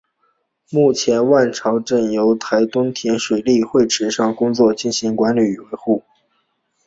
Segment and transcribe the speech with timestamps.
[0.71, 6.03] 目前万朝圳由台东农田水利会池上工作站进行管理与维护。